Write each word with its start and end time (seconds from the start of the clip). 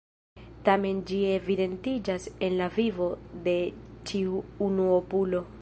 Tamen 0.69 1.01
ĝi 1.11 1.19
evidentiĝas 1.33 2.27
en 2.49 2.57
la 2.63 2.71
vivo 2.79 3.13
de 3.49 3.55
ĉiu 4.13 4.45
unuopulo. 4.71 5.49